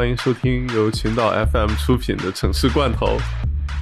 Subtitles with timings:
[0.00, 3.18] 欢迎收听由群岛 FM 出品的《城市罐头》。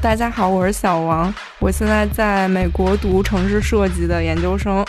[0.02, 4.84] 大家好，我是小王，我现在在美国读城市设计的研究生。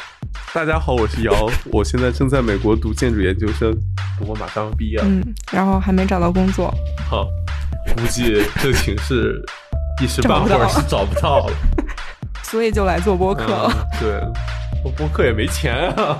[0.55, 3.71] 大家好，我是姚，我现在正在美国读建筑研究生，
[4.18, 5.05] 不过马上要毕业了。
[5.07, 6.73] 嗯，然后还没找到工作。
[7.07, 7.28] 好，
[7.96, 9.39] 估计这寝室
[10.01, 11.54] 一时半会儿是找不到了，
[12.42, 13.87] 所以就来做播客了。
[14.00, 14.20] 对，
[14.84, 16.20] 我播客也没钱啊。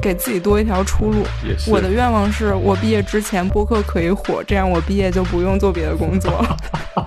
[0.00, 1.26] 给自己多一条出路。
[1.66, 6.56] 我的愿望是我毕业之前播客可以火，这样我毕业就不用做别的工作了。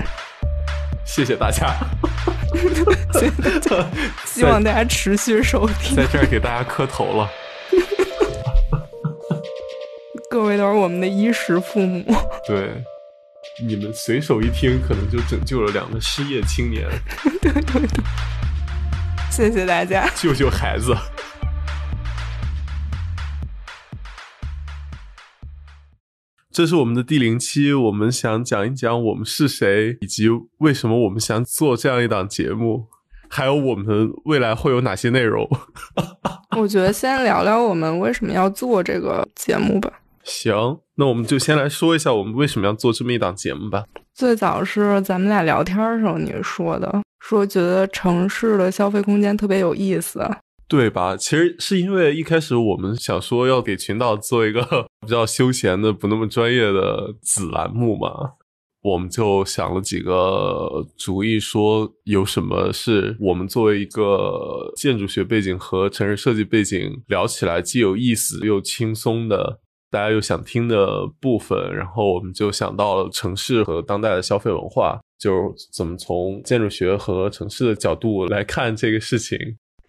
[1.06, 1.76] 谢谢大家，
[4.26, 5.96] 希望大家持续收听。
[5.96, 7.28] 在这儿给大家磕头了。
[10.30, 12.06] 各位都是我们的衣食父母。
[12.48, 12.84] 对，
[13.68, 16.88] 你们随手一听，可能就拯救了两个失业青年。
[17.42, 17.82] 对对对，
[19.32, 20.08] 谢谢大家。
[20.16, 20.96] 救救孩子！
[26.52, 32.88] 这是我们的第零期，我们想讲一讲我们是谁，以及为什么我们想做这样一档节目，
[33.30, 35.48] 还有我们未来会有哪些内容。
[36.58, 39.94] 我觉得先聊聊我们为什么要做这个节目吧。
[40.24, 40.56] 行，
[40.96, 43.86] 那我们就先来说一下我们为什么要做这么一档节目吧。
[44.16, 50.20] 最早是咱们俩聊天的时候你说的，说觉得城市的消费空间特别有意思。
[50.70, 51.18] 对吧？
[51.18, 58.34] 其实是因为一开始我们想说要给群岛做一个比较休闲的、不那么专业的子栏目嘛，
[58.84, 71.76] 我们就想了几个主意，说有什么是我们作为一个建筑学背景和城市设计背景聊起来既有意思又轻松的，大家又想听的部分。
[71.76, 79.36] 然后我们就想到了城市和当代的消费文化，就是怎么从建筑学和城市的角度来看这个事情。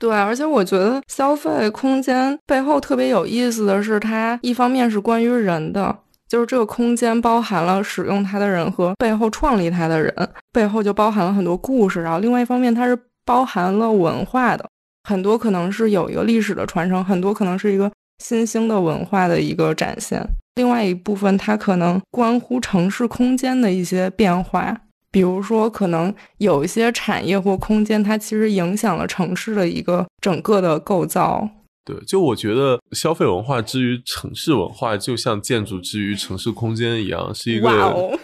[0.00, 5.94] 对，而且我觉得消费空间背后特别有意思的是，它一方面是关于人的，
[6.26, 10.12] 就是这个空间包含了使用它的人和背后创立它的人，
[10.52, 12.00] 背后就包含了很多故事。
[12.00, 14.66] 然后另外一方面，它是包含了文化的，
[15.06, 17.92] 很多可能是有一个历史的传承，很多可能是一个
[18.24, 20.26] 新兴的文化的一个展现。
[20.54, 24.80] 另外一部分，它可能关乎城市空间的一些变化。
[25.12, 31.48] 比如说，可能有一些产业或空间，它其实影响了城市的一个整个的构造。
[31.84, 38.16] 对，就我觉得消费文化之于城市文化，就像建筑之于城市空间一样，是一个，哦、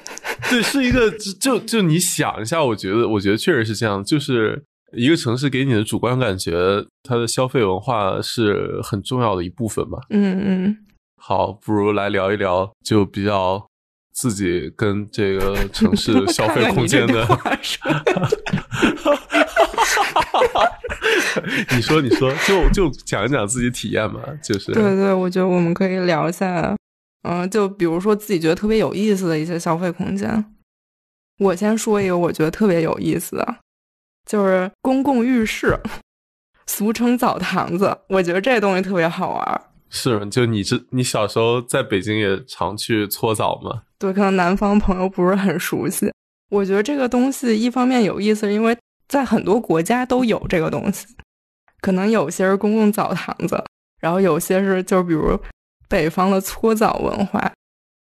[0.48, 1.10] 对，是一个，
[1.41, 9.98] 就就你想一下，我觉得，我觉得确实是这样，就是一个城市给你的主观感觉，它的消费文化是很重要的一部分吧。
[10.10, 10.76] 嗯嗯，
[11.20, 13.66] 好，不如来聊一聊，就比较。
[14.16, 17.22] 自己跟这个城市 消费空间的，
[21.77, 26.75] 你说你说，就就讲一讲自己体验嘛，就是对对，我觉得我们可以聊一下，
[27.28, 30.43] 嗯，就比如说自己觉得特别有意思的一些消费空间。
[31.38, 33.56] 我先说一个我觉得特别有意思的，
[34.25, 35.78] 就是公共浴室，
[36.66, 39.60] 俗称澡堂子，我觉得这东西特别好玩。
[39.88, 43.82] 是，就你这，你小时候在北京也常去搓澡吗？
[43.98, 46.12] 对，可能南方朋友不是很熟悉。
[46.50, 48.76] 我觉得这个东西一方面有意思，是因为
[49.08, 51.06] 在很多国家都有这个东西。
[51.80, 53.62] 可能有些是公共澡堂子，
[54.00, 55.38] 然后有些是就比如
[55.88, 57.52] 北方的搓澡文化。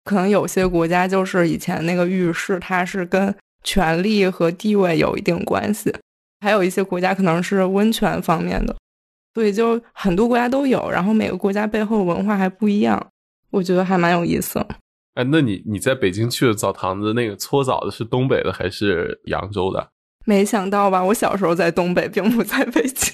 [0.04, 3.34] 可能有些国家就是以前那个浴室，它是跟
[3.64, 5.94] 权力和地位有一定关系。
[6.40, 8.76] 还有一些国家可能是温泉方面的。
[9.34, 13.02] 所以就很多国家都有，然后每个国家背后文化还不一样，
[13.50, 14.60] 我觉得还蛮有意思。
[15.14, 19.90] 哎，那你你在北京去的澡堂子，那个搓澡的是东北的还是扬州的？
[20.26, 23.14] 没想到吧，我小时候在东北，并不在北京。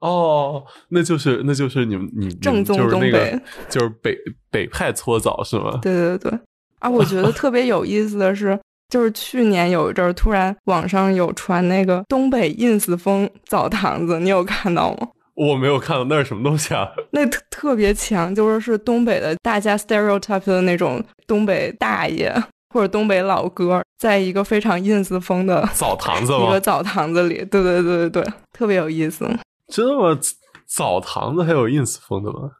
[0.00, 4.16] 哦，那就是那就是你们你正宗东北，就是北
[4.50, 5.78] 北派搓澡是吗？
[5.82, 6.38] 对对对
[6.78, 8.58] 啊，我觉得特别有意思的是，
[8.88, 15.08] 就是去年有一阵儿突然网上有传那个东北 ins 风澡堂子，你有看到吗？
[15.48, 16.86] 我没有看到那是什么东西啊？
[17.12, 22.30] 那特特别强，就是是东北的大家 stereotype 的那种东北大爷
[22.74, 26.44] 或者东北老哥，在一个非常 ins 风的澡堂子吗？
[26.46, 29.24] 一个澡堂子里，对对对对对，特别有意思。
[29.68, 30.18] 真的吗？
[30.66, 32.50] 澡堂子还有 ins 风的吗？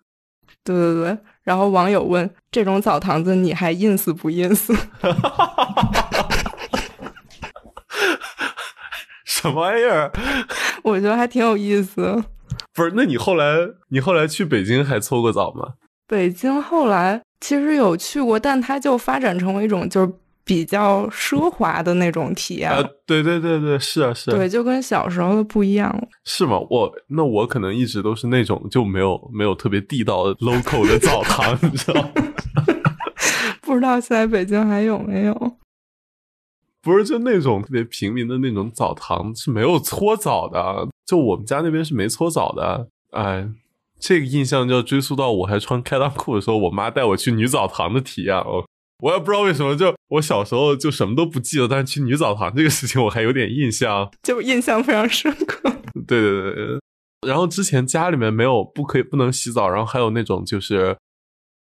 [0.65, 1.19] 对对对。
[1.43, 4.75] 然后网友问：这种澡堂子你还 ins 不 ins？
[9.25, 10.11] 什么玩意儿？
[10.82, 12.23] 我觉得还挺有意思。
[12.75, 13.57] 不是，那你后来
[13.89, 15.75] 你后来去北京还搓过澡吗？
[16.07, 20.12] 北京后来其实有去过，但它就发展成为一种就是
[20.45, 22.71] 比较奢华的那种体验。
[22.71, 24.37] 啊，对对对对，是啊是啊。
[24.37, 26.09] 对，就跟小时候的不一样了。
[26.25, 26.59] 是吗？
[26.69, 32.11] 我那我可能一直都是那种就没有没有特别地道的 local 的澡堂， 你知道吗？
[33.63, 35.56] 不知道现在北京还有没有？
[36.83, 42.87] 不是，就那种特别平民的那种澡堂是没有搓澡的，就我们家那边是没搓澡的。
[43.11, 43.49] 哎，
[43.99, 48.65] 这个印象就要追溯到我还穿开裆裤的时候，我妈带我去女澡堂的体验哦。
[49.03, 55.69] 我也不知道为什么，就我小时候就什么都不记得，但是去女澡堂这个事情我还有点印象， 就印象非常深刻。
[56.07, 56.81] 对对对对。
[57.27, 60.97] 然后之前家里面没有不可以不能洗澡，然后还有那种就是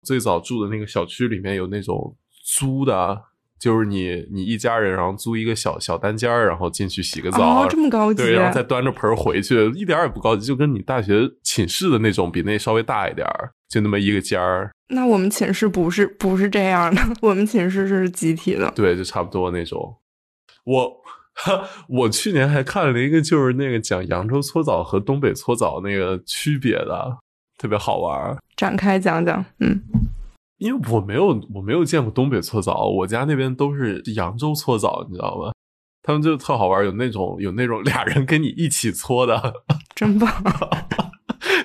[0.03, 2.15] 最早住的那个小区里面有那种
[2.45, 3.21] 租的。
[3.63, 14.69] 就是你，你一家人，然后租一个小小单间儿，然后进去洗个澡，这么高级，对，然后再端着盆回去，一点也不高级，就跟你大学寝室的那种比那稍微大一点儿，就那么一个间儿。
[14.89, 19.95] 那我们寝室不是不是这样的， 我们寝室是集体的，对，就差不多那种。
[20.65, 20.91] 我
[21.87, 27.17] 我去年还看了一个，就是那个讲扬州搓澡和东北搓澡那个区别的，
[27.57, 29.81] 特别好玩，展开讲讲，嗯。
[30.57, 35.51] 因为我没有我没有见过东北搓澡，我家那边都是扬州搓澡，你知道吗？
[36.01, 39.53] 他们就特好玩，有那种有那种 俩人跟你一起搓的，
[39.95, 40.29] 真棒。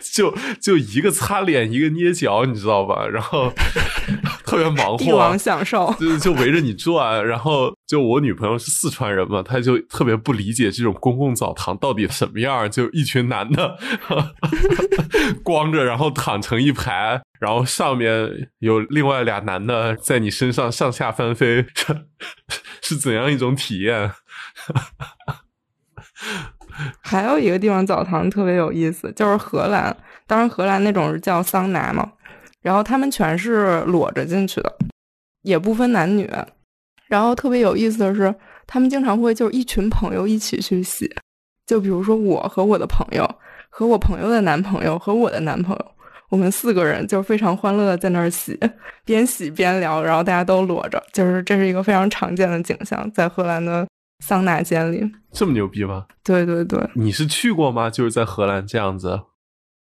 [0.13, 3.07] 就就一个擦脸，一个捏脚，你知道吧？
[3.07, 3.53] 然后
[4.45, 7.27] 特别忙活，帝王享受，就就围着你转。
[7.27, 13.77] 然后就我女朋友是四川人嘛，她就特别不理解这种公共澡堂到底什么样，就一群男的
[15.45, 21.67] 光着，然后躺成一排，然后上面有另外俩男的在你身上上下翻飞，
[22.83, 24.13] 是怎样一种体验？
[27.01, 29.97] 还有一个地方澡堂特别有意思，就是荷兰。
[30.27, 32.11] 当然，荷兰那种是叫桑拿嘛，
[32.63, 34.73] 然后他们全是裸着进去的，
[35.43, 36.31] 也不分男女。
[37.07, 38.35] 然后特别有意思的是，
[38.67, 41.11] 他们经常会就是一群朋友一起去洗，
[41.67, 43.27] 就比如说我和我的朋友，
[43.71, 45.87] 和我朋友的男朋友和我的男朋友，
[46.29, 48.59] 我们四个人就非常欢乐的在那儿洗，
[49.07, 53.87] 边洗边聊，然后大家都裸着，就是这是一个非常常见的景象，在荷兰的。
[54.25, 56.07] 桑拿间里这么牛逼吗？
[56.25, 57.89] 对对对，你是去过吗？
[57.89, 59.21] 就是在荷兰这样子？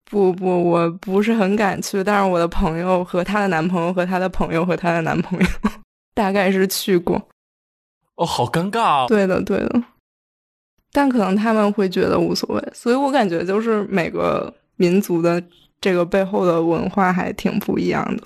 [0.09, 5.45] 不不，我不是很敢去，但是我的朋友和她的男朋友和她的朋友和她的男朋友
[6.15, 7.15] 大概是去过。
[8.15, 9.07] 哦，好尴尬啊！
[9.07, 9.83] 对的对的，
[10.91, 15.41] 但可能他们会觉得无所谓，所以我感觉就是每个民族的
[15.79, 18.23] 这个背后的文化还挺不一样的。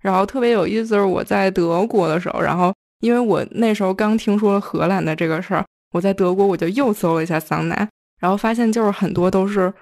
[0.00, 2.74] 然后特别有意思是我在德国的时候，然后。
[3.00, 7.88] 因为我那时候刚听说了荷兰的这个事儿，我在德国我就又搜了一下桑拿，
[8.20, 9.72] 然后发现就是很多都是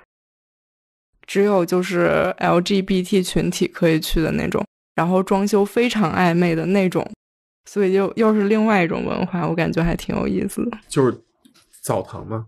[1.26, 4.64] 只有就是 LGBT 群体可以去的那种，
[4.94, 7.08] 然后装修非常暧昧的那种，
[7.64, 10.78] 所以就又是另外一种文化，我感觉还挺有意思的。
[10.88, 11.18] 就是
[11.82, 12.46] 澡堂吗？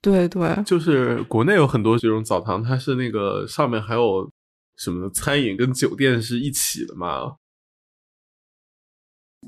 [0.00, 4.30] 对对，就是国内有很多这种澡堂，它是那个上面还有
[4.76, 7.36] 什么餐饮跟酒店是一起的嘛。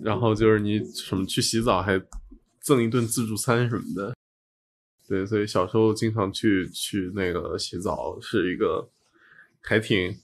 [0.03, 2.01] 然后就是你什么去洗澡还
[2.61, 4.15] 赠一顿自助餐什么的，
[5.09, 8.89] 对，所以小时候经常去去那个洗澡，是一个
[9.61, 10.17] 还挺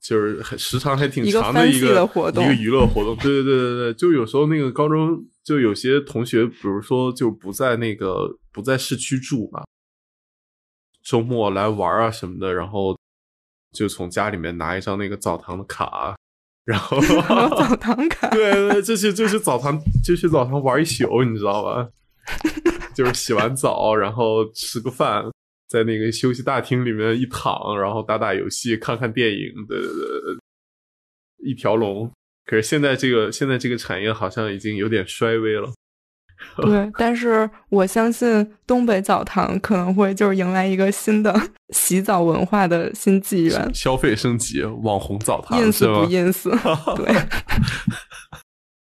[0.00, 3.16] 就是时长还挺长的一个活动，一个娱乐活动。
[3.16, 9.64] 对对对对对，就有时候那个高中就有些同学，比如说就不在那个不在市区住嘛，
[11.02, 12.98] 周末来玩啊什么的，然后
[13.72, 16.16] 就从家里面拿一张那个澡堂的卡。
[16.66, 21.88] 然后澡堂卡，对对，就去就去澡堂，就去澡堂玩一宿，你知道吧？
[22.94, 25.24] 就是洗完澡，然后吃个饭，
[25.68, 30.38] 在那个休息大厅里面一躺，然后打打游戏，看看电影，对对对，
[31.38, 32.10] 一条龙。
[32.46, 35.68] 可是现在这个现在这个产业好像已经有点衰微了。
[36.56, 41.34] 对，但是我相信东北澡堂可能会就是迎来一个新的
[41.70, 46.50] 洗澡文化的新纪元，消费升级，网红澡堂，ins 不 ins？
[46.94, 47.14] 对，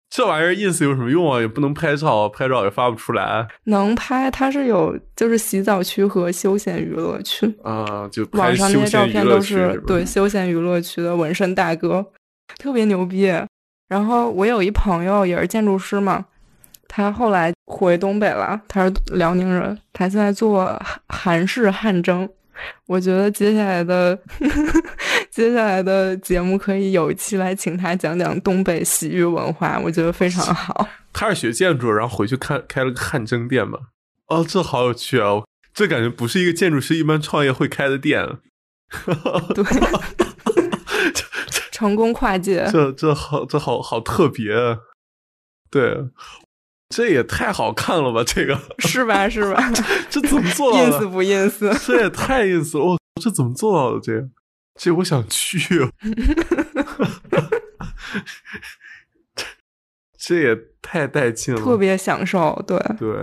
[0.10, 1.40] 这玩意儿 ins 有什么用啊？
[1.42, 3.48] 也不能拍照，拍照也发不出来。
[3.66, 12.06] 能拍，它是有就是洗澡区和休闲娱乐区啊，就网上那些照片都是对休闲娱乐区的纹身大哥，
[12.58, 13.34] 特别牛逼。
[13.88, 16.26] 然后我有一朋友也是建筑师嘛。
[16.88, 22.28] 他后来回东北了，他是辽宁人，他现在做韩式汗蒸。
[22.86, 24.18] 我觉得接下来的
[25.30, 30.88] 接下来的节目可以有一期来请他讲讲东北洗浴文化，我觉得非常好。
[31.12, 33.78] 他是学建筑，然后回去开开了个汗蒸店嘛？
[34.28, 35.44] 哦，这好有趣啊！
[35.74, 38.26] 这感觉不是一个建筑师一般创业会开的店。
[39.54, 39.64] 对，
[41.74, 44.54] 成功跨界，这这好这好好特别。
[45.70, 46.08] 对。
[46.90, 48.24] 这也太好看了吧！
[48.24, 49.28] 这个是吧？
[49.28, 49.72] 是吧？
[50.10, 51.88] 这怎么做到的？ins 不 ins？
[51.88, 52.98] 这也太 ins 了！
[53.22, 54.00] 这怎么做到的？
[54.00, 54.30] 这
[54.80, 55.90] 这我想去。
[60.18, 62.64] 这也太带劲了，特别享受。
[62.68, 63.16] 对对。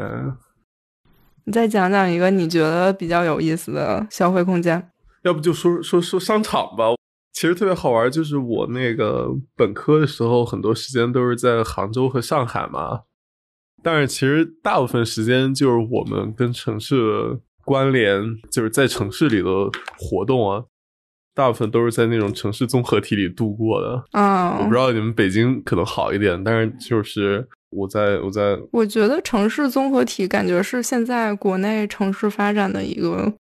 [1.45, 4.91] 你再讲讲一个你觉得比较有意思的消费空间，
[5.23, 6.95] 要不就说说说商场吧。
[7.33, 13.01] 其实特别好玩，就是我那个本科的时候，很多时间都是在杭州和上海嘛。
[13.83, 19.49] 但是其实大部分时间就是我们跟城市关联，就是在城市里的
[19.99, 20.65] 活动啊，
[21.35, 24.05] 大部分都是在那种城市综合体里度过的。
[24.13, 33.33] 啊，我不知道你们北京可能好一点，但是就是我在我在，我觉得城市综合体感觉是现在国内城市发展的一个。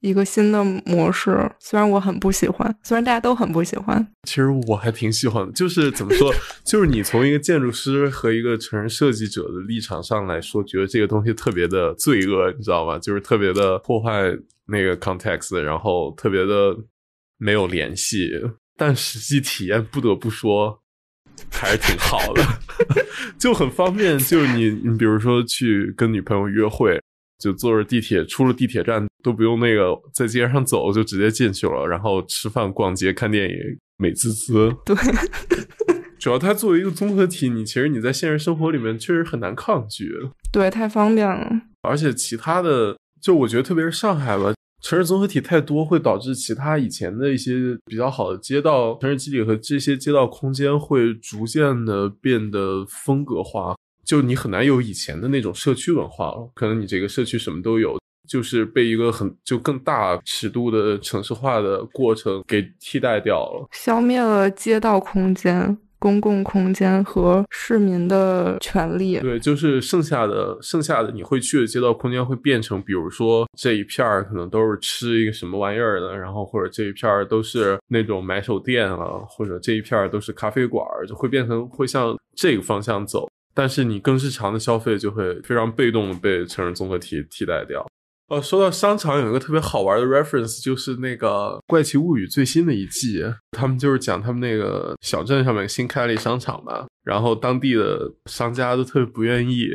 [0.00, 5.52] 一个新的模式，虽然我很不喜欢，虽然大家都很不喜欢，其实我还挺喜欢的。
[5.52, 6.32] 就是怎么说，
[6.64, 12.98] 就是你从一个建筑师和一个成人设计者的立场上来说，觉得这个东西特别的罪恶，你知道吗？
[12.98, 14.34] 就是特别的破坏
[14.66, 16.74] 那个 context，然后特别的
[17.36, 18.30] 没有联系。
[18.76, 20.80] 但实际体验不得不说
[21.52, 22.42] 还是挺好的
[23.38, 24.18] 就很方便。
[24.18, 26.98] 就是你，你比如说去跟女朋友约会。
[27.40, 31.86] 就坐着地铁，出了地铁站都不用那个在街上走，就直接进去了。
[31.86, 33.56] 然后吃饭、逛街、看电影，
[33.96, 34.70] 美滋滋。
[34.84, 34.94] 对，
[36.20, 40.12] 主要它作为一个综合体，你其实你在现实生活里面确实很难抗拒。
[40.52, 41.50] 对，太方便了。
[41.82, 53.74] 而且其他的，就我觉得特别是上海吧，城市综合体太多，会导致其他以前的一些比较好的街道、城市基地和这些街道空间会逐渐的变得风格化。
[54.04, 69.18] 就你很难有以前的那种社区文化了，可能你这个社区什么都有，就是被一个很就更大尺度的城市化的过程给替代掉了，消灭了街道空间、公共空间和市民的权利。
[69.18, 83.28] 对，就是剩下的剩下的你会去的街道空间会变成，比如说这一片儿可能都是吃一个什么玩意儿的，然后或者这一片儿都是那种买手店啊，或者这一片儿都是咖啡馆，就会变成会向这个方向走。
[83.54, 87.86] 但是你更日常的消费就会非常被动的被成人综合体替代掉。
[88.28, 91.28] 呃，说到商场，有一个特别好玩的 reference，就是那个
[91.66, 99.70] 《怪奇物语》最新的一季，他们就是讲他们那个小镇上面新开了一商场嘛，然后当地的商家都特别不愿意。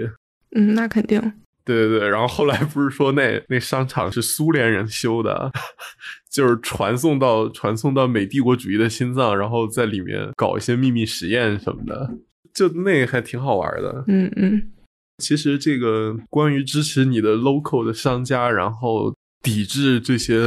[0.56, 1.22] 嗯，那肯定。
[1.66, 5.52] 对对对，然后后来不是说那那商场是苏联人修的，
[6.32, 12.10] 就是传送到传送到美帝国主义的心脏，然后在里面搞一些秘密实验什么的。
[12.56, 14.72] 就那个还挺好玩的，嗯嗯。
[15.20, 20.42] 其实这个关于支持你的 local 的商家，然后抵制这些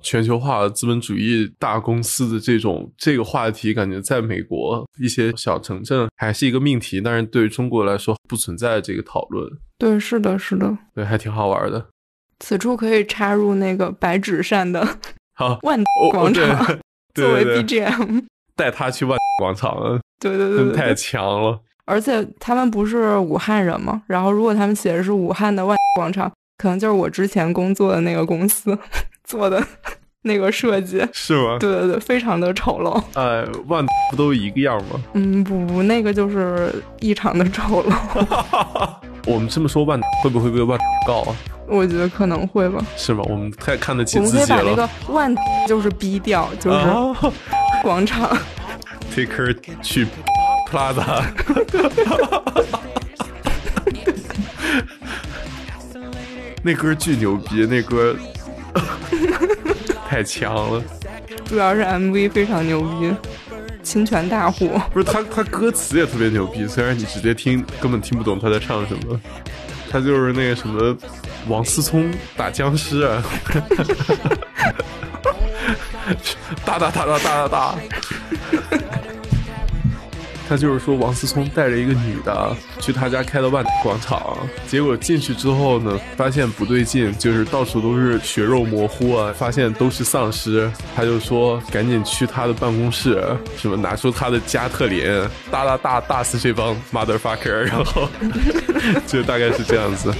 [0.00, 9.48] 全球化资本主义大公司的这种这个话题，感觉在美国一些小城镇还是一个命题，但是对于中国来说不存在这个讨论。
[9.78, 11.86] 对，是的，是的，对，还挺好玩的。
[12.40, 14.98] 此处可以插入那个白纸扇的
[15.34, 16.78] 好万广场
[17.14, 18.24] 作为 BGM，
[18.58, 19.98] 带他去万 广场。
[20.20, 21.58] 对对对，太强了！
[21.84, 24.02] 而且他们不是武汉人吗？
[24.06, 28.76] 然后如果他们写的是武汉的万 广场，可能就是我之前工作的那个公司
[29.24, 29.64] 做的
[30.22, 31.56] 那个设计，是吗？
[31.60, 33.00] 对对对，非常的丑陋。
[33.14, 35.00] 哎，万不都一个样吗？
[35.14, 38.90] 嗯，不不，那个就是异常的丑陋。
[39.26, 41.36] 我们这么说，万会不会被万告啊？
[41.68, 42.84] 我觉得可能会吧。
[42.96, 43.22] 是吗？
[43.28, 44.42] 我们太看得起自己了。
[44.42, 45.34] 我们可以把那个万
[45.68, 46.78] 就是逼掉，就是
[47.82, 48.36] 广场。
[49.14, 50.06] ，take her 去
[50.70, 51.24] Plaza，
[56.62, 58.16] 那歌巨牛逼，那歌
[60.08, 60.82] 太强了。
[61.44, 63.12] 主要是 MV 非常牛逼，
[63.82, 64.78] 侵权大户。
[64.92, 69.18] 不是他，他歌词也特别牛逼，虽然你直接听根本听不懂他在唱什么。
[69.90, 70.94] 他就是那个什么
[71.46, 73.22] 王思聪打僵尸啊，
[76.64, 77.74] 哒哒哒哒哒哒哒。
[80.48, 84.34] 他就是说，王思聪带着一个女的去他家开的万广场，
[84.66, 90.72] 结果进去之后呢，发现不对劲，就是到处都是血肉模糊啊，发现都是丧尸。
[90.96, 93.22] 他就说赶紧去他的办公室，
[93.58, 95.04] 什么拿出他的加特林，
[95.50, 98.08] 大大大大死这帮 motherfucker，然后
[99.06, 100.10] 就大概是这样子。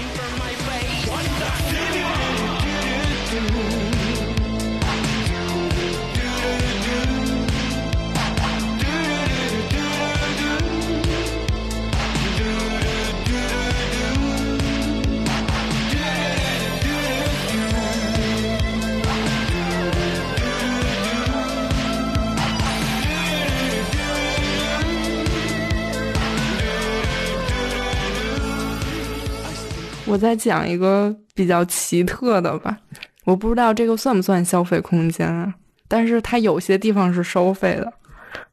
[30.18, 32.76] 再讲一个比较奇特的吧，
[33.24, 35.54] 我不知道这个算不算消费空间啊？
[35.86, 37.92] 但是它有些地方是收费的，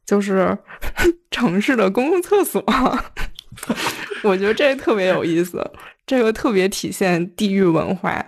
[0.05, 0.57] 就是
[1.31, 2.63] 城市的公共厕所。
[4.23, 5.61] 我觉得这特别有意思，
[6.05, 8.25] 这个特别体现地域文化、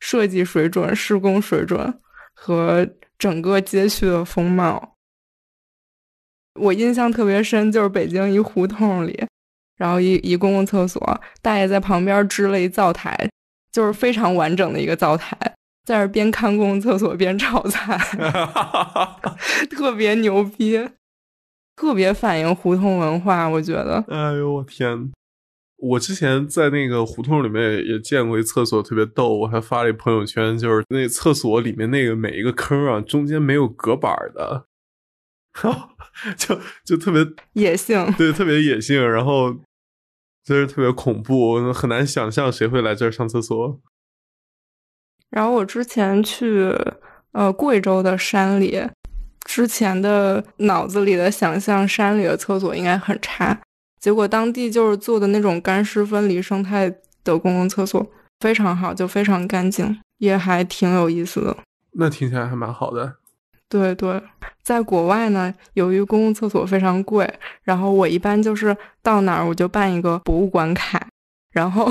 [0.00, 2.00] 设计水准、施工水准
[2.34, 4.94] 和整个街区的风貌。
[6.54, 9.26] 我印象特别深，就是北京一胡同里，
[9.76, 13.28] 然后一一公共厕所，大爷在旁边支了一灶台，
[13.70, 15.36] 就是非常完整的一个灶台，
[15.84, 17.98] 在那边看公共厕所边炒菜，
[19.70, 20.88] 特别牛逼，
[21.76, 24.04] 特别反映胡同文化，我觉得。
[24.08, 25.12] 哎呦我天！
[25.78, 34.64] 我之前在那个胡同里面也见过一厕所，特别逗，我还发了一朋友圈，就是那厕所里面那个每一个坑啊，中间没有隔板的。
[36.36, 39.52] 就就特别野性，对，特别野性，然后
[40.44, 43.80] 就是特别恐怖，很难想象谁会来这儿上厕所。
[45.30, 46.72] 然后我之前去
[47.32, 48.80] 呃贵州的山里，
[49.44, 53.60] 之前的脑子里的想象，山里的厕所应该很差，
[54.00, 56.94] 结果当地就是做的那种干湿分离生态
[57.24, 58.06] 的公共厕所
[58.40, 61.56] 非常好，就非常干净，也还挺有意思的。
[61.92, 63.16] 那听起来还蛮好的。
[63.68, 64.22] 对对，
[64.62, 67.28] 在国外呢，由于公共厕所非常贵，
[67.64, 71.08] 然后我一般就是到哪儿我就办一个博物馆卡，
[71.52, 71.90] 然后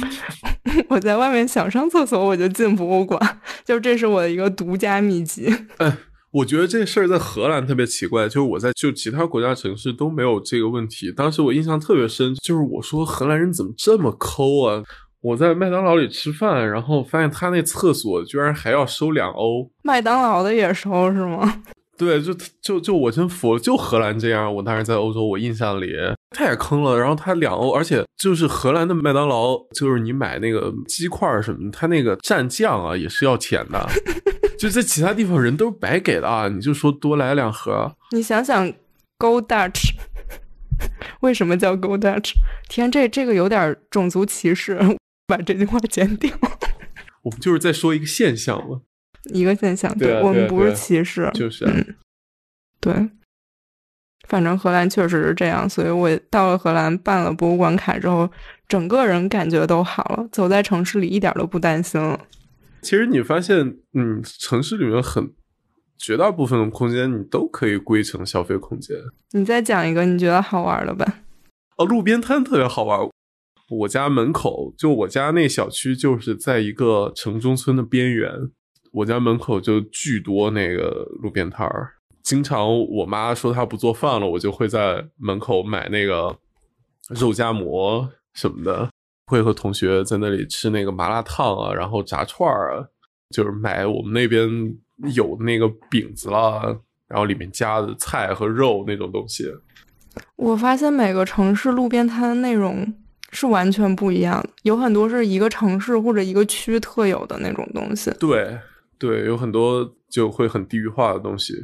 [0.88, 5.50] 我在外面想上厕所我就进博物馆，就这是我的一个独家秘籍。
[5.78, 5.96] 哎，
[6.30, 11.10] 我觉得这事儿在荷兰特别奇怪，就是我在就其他国家城市都没有这个问题。
[11.10, 14.82] 当时我印象特别深，就是我说荷兰人怎么这么抠啊？
[15.20, 19.70] 我在麦当劳里吃饭，然后发现他那厕所居然还要收两欧。
[19.82, 21.62] 麦当劳的也收是吗？
[21.98, 22.32] 对，就
[22.62, 24.54] 就就我真服了，就荷兰这样。
[24.54, 25.92] 我当时在欧洲，我印象里
[26.30, 26.96] 太坑了。
[26.96, 33.84] 然后他两欧，而且就是荷兰的麦当劳，就是你买那个鸡块什么，他那个蘸酱啊也是要钱的。
[34.56, 37.92] 就在其他地方人都是白给的啊，你就说多来两盒。
[38.12, 38.72] 你想想
[39.18, 39.90] ，Go Dutch，
[41.22, 42.34] 为什么叫 Go Dutch？
[42.68, 44.78] 天，这这个有点种族歧视。
[45.28, 46.30] 把这句话剪掉。
[47.22, 48.80] 我们就是在说一个现象嘛，
[49.34, 49.96] 一个现象。
[49.98, 51.96] 对我们不是歧视，就是。
[52.80, 53.10] 对，
[54.26, 58.30] 反正荷兰确实是这样，所以我到了荷兰办了博物馆卡之后，
[58.66, 62.18] 整个人感觉都好了，走在城市里一点都不担心了。
[62.80, 65.32] 其实你发现，嗯，城市里面很
[65.98, 68.96] 绝大部分的空间，你都可以归成消费空间。
[69.32, 71.20] 你再讲一个你觉得好玩的吧。
[71.76, 73.00] 哦，路边摊特别好玩。
[73.70, 78.32] 我家门口就我家那小区就是在一个城中村的边缘，
[78.92, 81.92] 我家门口就巨多那个路边摊儿。
[82.22, 86.34] 经常我妈说她不做饭了，我就会在门口买那个
[87.10, 88.88] 肉夹馍什么的，
[89.26, 92.86] 会和同学在那里吃那个麻辣烫啊，然后炸串儿啊，
[93.30, 94.48] 就是买我们那边
[95.14, 96.62] 有那个饼子啦，
[97.06, 99.44] 然后里面加的菜和肉那种东西。
[100.36, 102.94] 我发现每个城市路边摊的内容。
[103.30, 108.10] 是完全不一样的，有很多是一个城市或者一个区特有的那种东西。
[108.18, 108.58] 对，
[108.98, 111.54] 对，有很多就会很地域化的东西。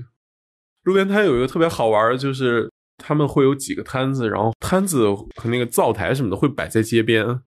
[0.82, 7.40] 路边摊有一个特别好玩的，就是他们会有几个摊子，然后摊子和那个灶台什么的会摆在街边，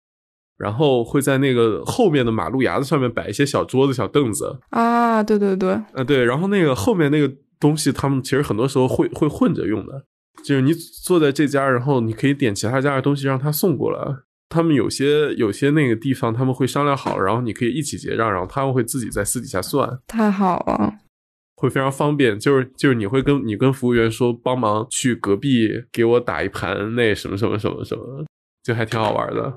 [0.58, 4.60] 然后会在那个后面的马路牙子上面摆一些小桌子、小凳子。
[4.72, 10.04] 啊，对对对，呃，对，然后那个后面那个东西，他们其实很多时候会会混着用的。
[10.48, 14.00] 就是你坐在这家，然后你可以点其他家的东西让他送过来。
[14.48, 20.00] 他们有些有些那个地方他们会商量好，然后你可以一起结账，然后他们会自己在私底下算。
[20.08, 20.94] 太好了，
[21.58, 22.40] 会非常方便。
[22.40, 28.26] 就是就是你会跟你跟服务员说帮忙去隔壁给我打一盘那什么什么什么什么，
[28.64, 29.54] 就还挺好玩的。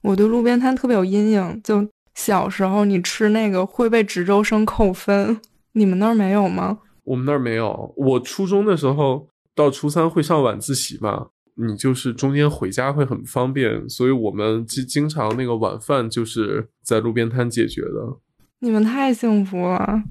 [0.00, 5.38] 我对路边摊特别有阴影，就小时候你吃那个会被值周生扣分，
[5.72, 6.78] 你们那儿没有吗？
[7.04, 7.92] 我们那儿没有。
[7.98, 9.28] 我初中的时候。
[9.60, 11.28] 到初三会上晚自习嘛？
[11.56, 18.16] 你就是中间回家会很方便，所以我们经经常那个晚饭就是在路边摊解决的。
[18.60, 20.02] 你们太幸福了！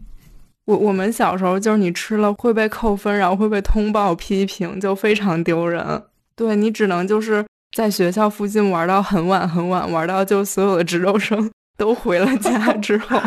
[0.65, 6.03] 我我们小时候就是你吃了会被扣分，然后会被通报批评，就非常丢人。
[6.35, 7.43] 对你只能就是
[7.75, 13.19] 在学校附近玩到很晚很晚，玩到就所有的值周生都回了家 之后，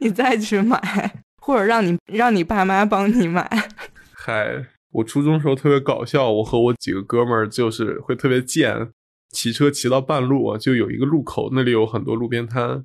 [0.00, 0.78] 你再去买，
[1.40, 3.50] 或者让你让你爸妈帮你买。
[4.14, 4.66] 嗨。
[4.92, 8.90] 我初中时候特别搞笑，我和我几个哥们儿就是会特别贱，
[9.30, 12.84] 骑车骑到半路就有一个路口，那里有很多路边摊，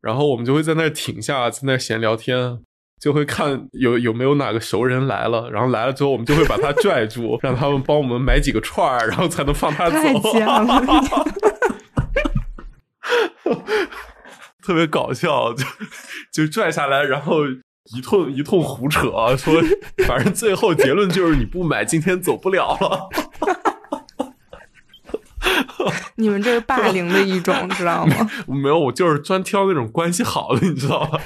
[0.00, 2.60] 然后我们就会在那儿停下，在那儿闲聊天，
[3.00, 9.96] 就会看有有没有哪个熟人来了，然后来了之后，我们就会把他 拽住，让他们帮我们买几个串儿，然后才能放他走。
[9.96, 10.80] 太贱了，
[14.64, 15.66] 特别搞笑，就
[16.32, 17.38] 就拽下来，然后。
[17.90, 19.60] 一通一通胡扯，说
[20.06, 23.08] 反正最后结论就是你不买，今天走不了了。
[26.16, 28.30] 你们这是霸凌的一种，知道吗？
[28.46, 31.20] 没有，我就是专挑那种关系好的，你知道吧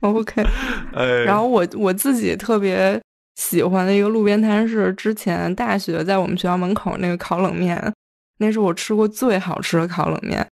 [0.00, 0.44] ？OK，
[0.94, 3.00] 哎，然后我我自己特别
[3.34, 7.92] 喜欢的一个路边摊是之前大学在我们学校门口那个烤冷面，
[8.38, 10.46] 那是我吃过最好吃的烤冷面。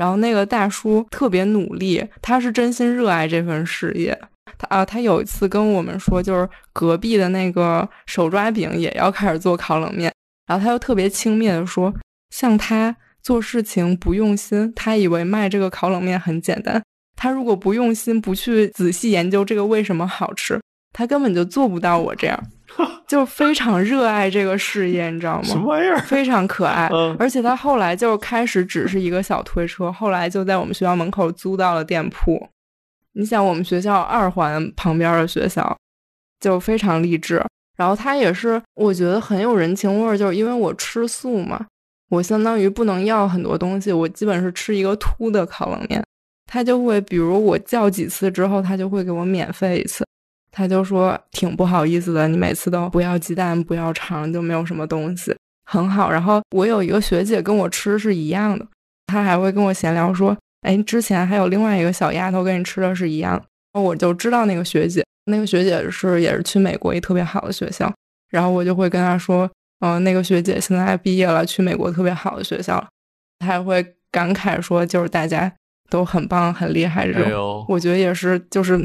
[0.00, 4.18] 然后那个大叔特别努力，他是真心热爱这份事业。
[4.56, 10.10] 他啊，他有一次跟我们说，就是隔壁的那个手抓饼也要开始做烤冷面，
[10.46, 11.94] 然后他又特别轻蔑的说，
[12.30, 16.82] 像他做事情不用心，他以为卖这个烤冷面很简单。
[17.14, 20.58] 他如果不用心，不去仔细研究这个为什么好吃，
[20.94, 22.42] 他根本就做不到我这样，
[23.06, 25.44] 就非常热爱这个事业，你知道吗？
[25.44, 25.98] 什么玩意儿？
[26.00, 32.48] 非常可爱，嗯而且他后来就开始只是一个小推车，后来就在我们学校门口租到了店铺。
[33.14, 35.76] 你想，我们学校二环旁边的学校
[36.38, 37.44] 就非常励志，
[37.76, 41.66] 然后他也是我觉得很有人情味儿，就是因为我吃素嘛，
[42.08, 46.02] 我相当于不能要很多东西，我基本是吃一个秃的烤冷面。
[46.46, 50.04] 他就会，比如我叫几次之后，他就会给我免费一次。
[50.52, 55.34] 他就说挺不好意思的，你每次都不要鸡蛋，不要肠，就没有什么东西，
[55.64, 56.10] 很好。
[56.10, 58.66] 然后我有一个学姐跟我吃是一样的，
[59.06, 63.40] 她还会跟我闲聊说，哎，之前还有另外一个小丫头跟你吃的是一样
[63.74, 67.92] 我就知道那个学姐，那个学姐是也是去美国一特别好的学校，
[68.30, 72.88] 然后我就会跟她说，嗯、那个学姐现在毕业了，去美国特别好的学校了。
[73.38, 75.50] 她还会感慨说，就是大家
[75.88, 77.22] 都很棒、很厉害这种。
[77.22, 78.76] 哎，我觉得也是，就是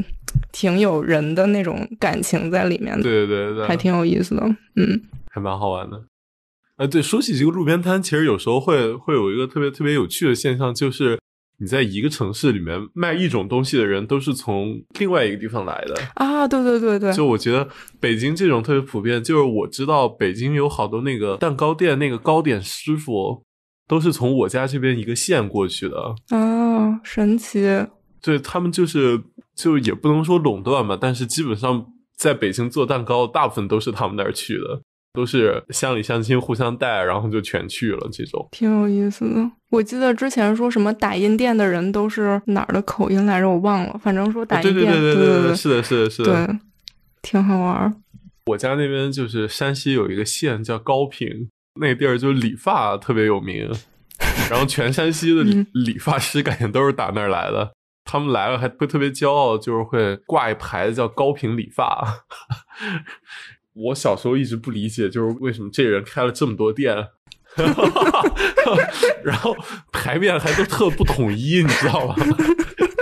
[0.58, 4.42] 挺有人的那种感情在里面的，对对对，还挺有意思的。
[4.76, 6.02] 嗯，还蛮好玩的。
[6.78, 11.18] 呃，对，说起这个路边摊，其实有时候会会有一个特别特别有趣的现象，就是
[11.58, 15.94] 你在一个城市里面卖一种东西的人，都是从另外一个地方来的。
[16.14, 17.68] 啊，对对对对，就我觉得
[18.00, 23.42] 北京这种特别普遍，就是我知道北京有好多那个蛋糕店，那个糕点师傅
[23.86, 26.14] 都是从我家这边一个县过去的。
[26.30, 27.62] 啊，神奇。
[28.22, 29.22] 对他们就是
[29.56, 34.80] 就也不能说垄断吧，但是基本上在北京做蛋糕，大部分都是他们那儿去的，
[35.14, 38.46] 都是乡里乡亲互相带，然后就全去了这种。
[38.52, 39.50] 挺有意思的。
[39.70, 43.98] 我记得之前说什么打印店的人都是哪儿的口音来着，我忘了。
[44.02, 46.46] 反正说打对对印店，对对对对，是的，是的，是的。
[46.46, 46.58] 对，
[47.22, 47.92] 挺好玩儿。
[48.46, 51.48] 我家那边就是山西有一个县叫高平，
[51.80, 53.68] 那地儿就理发特别有名，
[54.48, 57.72] 然后全山西的理嗯理发师感觉都是打那儿来的。
[58.06, 62.24] 他们来了还会特别骄傲，就是会挂一牌子叫“高频理发”。
[63.74, 66.96] 我小时候一直不理解，就是为什么这人开了这么多店，
[69.22, 69.54] 然后
[69.92, 72.14] 牌面还都特不统一，你知道吗？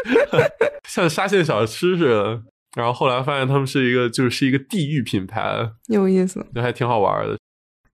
[0.88, 2.42] 像沙县小吃似的。
[2.74, 6.44] 然后后来发现他们是一个，就是一个地域品牌，有意思。
[6.52, 7.38] 就还挺好玩的。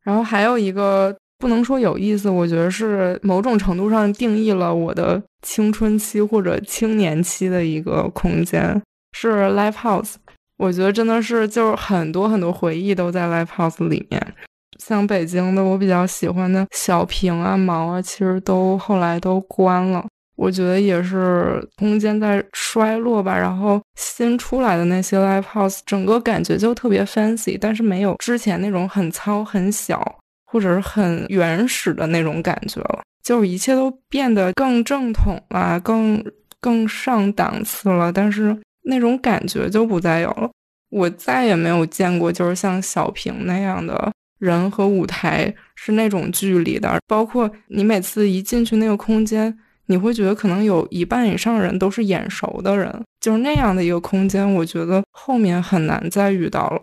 [0.02, 8.80] 然后还有一个不能说有意思，我觉得是某种程度上定义了我的青春期或者青年期的一个空间，
[9.12, 10.14] 是 live house。
[10.58, 14.34] 我觉得真的是就是很多很多回忆都在 live house 里面。
[14.78, 20.06] 像北京的，我比较喜欢的小平啊、毛啊，其实都后来都关了。
[20.36, 30.02] 我觉得也是空间在衰落吧，然后新出来的那些 live house，整个感觉就特别 fancy，但是没有之前那种很糙、很小
[30.50, 36.22] 或者是很原始的那种感觉了，就是一切都变得更正统了，更
[36.60, 40.50] 更上档次了，但是那种感觉就不再有了。
[40.90, 49.56] 我再也没有见过就是像小平那样的人和舞台是那种距离的，包括你每次一进去那个空间。
[49.86, 56.80] 你会觉得可能有一半以上人都是眼熟的人，就是那样的一个空间，我觉得后面很难再遇到了。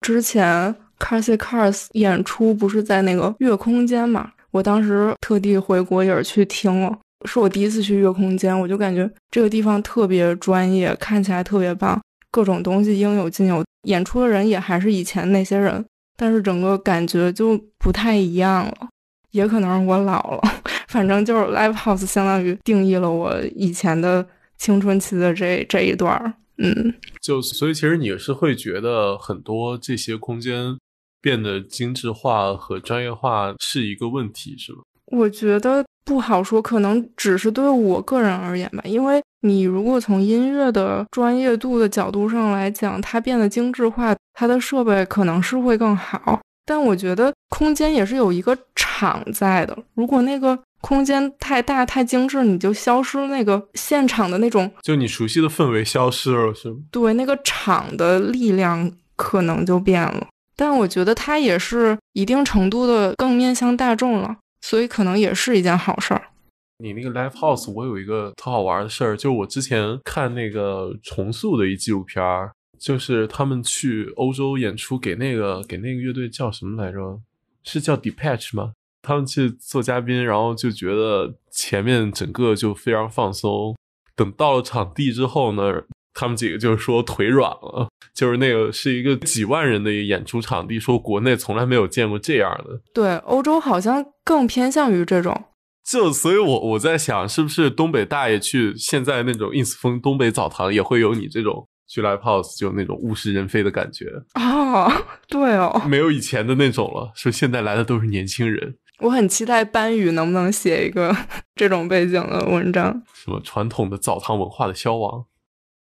[0.00, 4.32] 之前 Carsy Cars 演出不是在那个月空间嘛？
[4.50, 15.84] 我当时特地回国也是去听了，是我第一次去月空间，我就感觉这个地方特别专业，看起来特别棒，各种东西应有尽有，演出的人也还是以前那些人，
[16.16, 18.88] 但是整个感觉就不太一样了。
[19.32, 20.42] 也可能是我老了，
[20.88, 24.24] 反正就是 live house 相当于定义了我以前的
[24.56, 26.32] 青春期的这这一段儿。
[26.58, 30.78] 嗯，就所以其实你是会觉得很多这些空间
[31.24, 34.80] 变得精致化和专业化是一个问题，是吗？
[35.06, 38.82] 我觉得不好说，可能只是对我个人而言吧。
[38.84, 46.38] 因为你如果从音乐的专业度的角度上来讲，它变得精致化，它的设备可能是会更好。
[46.66, 56.76] 但我觉得空间也是有一个场在的，如果那个空间太大太精致，你就消失那个现场的那种，就你熟悉的氛围消失了，是吗？
[56.90, 60.26] 对那个场的力量可能就变了。
[60.56, 66.30] 但我觉得它也是一定程度的更面向大众了，所以可能也是一件好事儿。
[66.78, 77.20] 你那个 live house，我有一个特好玩的事儿，就是我之前看那个重塑的一纪录片儿，就是他们去欧洲演出，给那个给那个乐队叫什么来着？
[77.62, 78.72] 是叫 Depeche 吗？
[79.02, 83.76] 他们去做嘉宾，然后就觉得前面整个就非常放松，
[84.16, 85.82] 等到了场地之后呢，
[86.14, 92.80] 他们几个就是说腿软了，就是那个是一个几万人的一个演出场地，说国内从来没有见过这样的。
[92.94, 95.44] 对，欧洲好像更偏向于这种。
[95.84, 104.90] 就所以，我我在想，是不是东北大爷去现在那种 ins 风东北澡堂也会有你这种去 live house 就那种物是人非的感觉啊？
[105.28, 108.76] 对哦，没有以前的那种了，说现在来的都是年轻人。
[109.00, 111.14] 我很期待班宇能不能写一个
[111.54, 115.26] 这种背景的文章，什么传统的澡堂文化的消亡。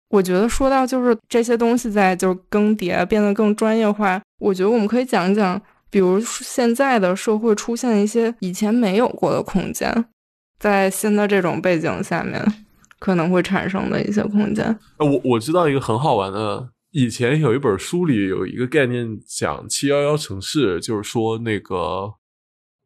[0.09, 5.61] 我觉得说到就是这些东西在就是更迭变得更专业化，我觉得我们可以讲一讲。
[5.89, 10.05] 比如现在的社会出现一些以前没有过的空间，
[10.59, 12.45] 在新的这种背景下面
[12.99, 14.77] 可能会产生的一些空间。
[14.99, 22.11] 我我知道一个很好玩的，以前有一本书里有一个概念讲七幺幺城市，就是说那个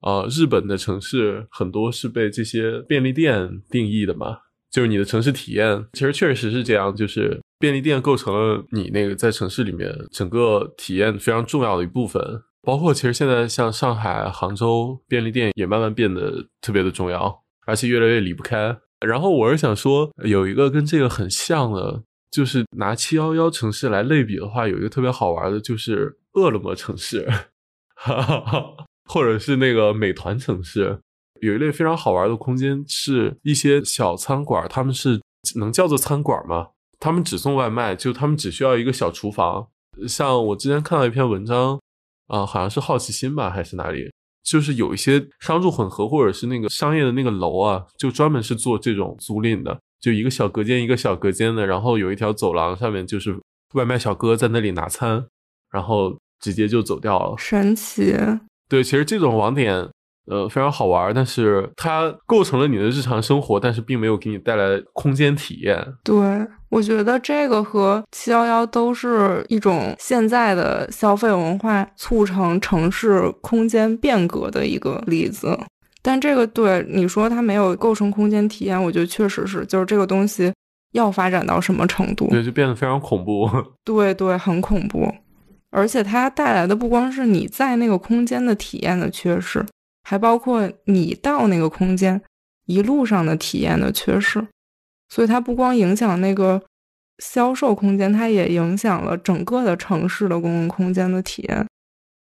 [0.01, 4.37] 呃日本的城市很多是被这些便利店定义的嘛，
[4.71, 12.41] 就是你的城市体验其实确实是这样，就是便利店构成了你那个在城市里面整个体验非常重要的一部分。
[12.63, 18.77] 包括其实现在像上海、杭州便利店也慢慢变得特别的重要，而且越来越离不开。
[19.05, 27.27] 然后我是想说，有一个跟这个很像的，就是拿七幺幺城市来类比的话，有一个特别好玩的，就是饿了么城市，
[29.09, 30.99] 或者是那个美团城市，
[31.41, 35.21] 有一类非常好玩的空间，是一些小餐馆，他们是
[35.55, 36.69] 能叫做餐馆吗？
[36.99, 39.67] 他们只送外卖，就他们只需要一个小厨房。
[40.07, 41.79] 像我之前看到一篇文章。
[42.27, 44.09] 啊，好像是好奇心吧，还是哪里？
[44.41, 53.37] 就是有一些商住混合，或者是那个商业的那个楼啊，就专门是做这种租赁的，就一个小隔间一个小隔间的，然后有一条走廊，上面就是
[53.73, 55.25] 外卖小哥在那里拿餐，
[55.71, 57.35] 然后直接就走掉了。
[57.37, 58.15] 神奇。
[58.69, 59.89] 对，其实这种网点。
[60.27, 65.83] 呃，非常好玩，但是它构成了你的日常生活，但是并没有给你带来空间体验。
[66.03, 66.15] 对，
[66.69, 75.57] 我觉得这个和七幺幺都是一种现在的消费文化促成城市空间变革的一个例子。
[76.03, 80.53] 但这个对你说它没有构成空间体验，我觉得确实是，就是这个东西
[80.93, 82.27] 要发展到什么程度？
[82.29, 83.49] 对，就变得非常恐怖。
[83.83, 85.11] 对对，很恐怖，
[85.71, 89.65] 而且它带来的不光是你在那个空间的体验的缺失。
[90.03, 92.21] 还包括你到那个空间
[92.65, 94.45] 一路上的体验的缺失，
[95.09, 96.61] 所以它不光影响那个
[97.19, 101.67] 销售空间，它也影响了整个的城市的公共空间的体验。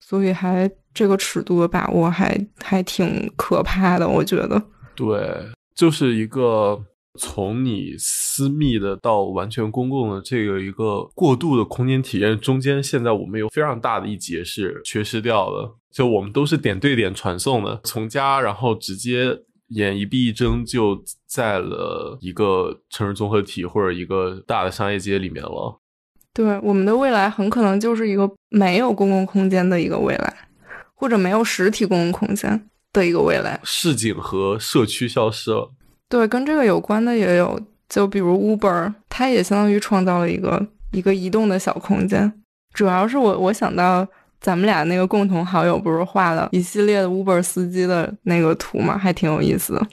[0.00, 4.62] 所以还这个尺度的把握还还挺可怕的，我觉得。
[4.94, 6.80] 对，就是一个
[7.16, 15.70] 从你私密的到完全公共的这个一个过渡的空间体验中间，现在我们有非常大的一节是缺失掉的。
[15.90, 25.80] 就我们都是点对点传送的，从家然后直接眼一闭一睁就在了一个城市综合体或者一个大的商业街里面了。
[26.34, 30.48] 对，我们的未来很可能就是一个没有公共空间的一个未来，
[30.94, 33.58] 或者没有实体公共空间的一个未来。
[33.64, 35.72] 市井和社区消失了。
[36.08, 42.32] 对，跟这个有关的也有，就比如 Uber，它也相当于创造了一个一个移动的小空间。
[42.72, 44.06] 主要是我我想到。
[44.38, 48.96] 咱们俩那个共同好友不是画了一系列的 Uber 司机的那个图嘛？
[48.96, 49.86] 还挺有意思的。